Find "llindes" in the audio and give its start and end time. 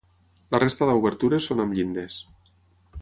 1.81-2.17